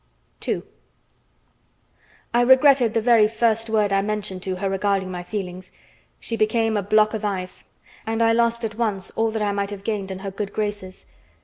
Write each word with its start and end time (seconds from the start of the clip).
II 0.47 0.63
I 2.33 2.41
regretted 2.41 2.95
the 2.95 3.03
very 3.03 3.27
first 3.27 3.69
word 3.69 3.93
I 3.93 4.01
mentioned 4.01 4.41
to 4.41 4.55
her 4.55 4.67
regarding 4.67 5.11
my 5.11 5.21
feelings. 5.21 5.71
She 6.19 6.35
became 6.35 6.75
a 6.75 6.81
block 6.81 7.13
of 7.13 7.23
ice, 7.23 7.65
and 8.07 8.23
I 8.23 8.31
lost 8.33 8.65
at 8.65 8.79
once 8.79 9.11
all 9.11 9.29
that 9.29 9.43
I 9.43 9.51
might 9.51 9.69
have 9.69 9.83
gained 9.83 10.09
in 10.09 10.17
her 10.25 10.31
good 10.31 10.53
graces. 10.53 11.05